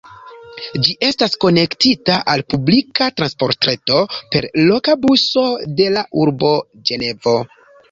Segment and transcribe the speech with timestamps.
[0.85, 4.01] Ĝi estas konektita al la publika transportreto
[4.33, 5.47] per loka buso
[5.83, 6.53] de la urbo
[6.91, 7.39] Ĝenevo.